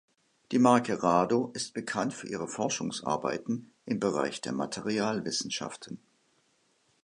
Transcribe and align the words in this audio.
Die 0.51 0.57
Marke 0.57 1.03
Rado 1.03 1.51
ist 1.53 1.75
bekannt 1.75 2.15
für 2.15 2.27
ihre 2.27 2.47
Forschungsarbeiten 2.47 3.71
im 3.85 3.99
Bereich 3.99 4.41
der 4.41 4.51
Materialwissenschaften. 4.51 5.99